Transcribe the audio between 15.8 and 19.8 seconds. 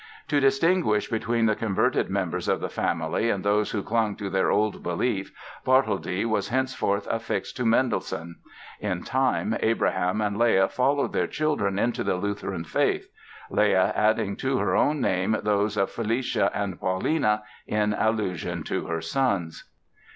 Felicia and Paulina, in allusion to her sons.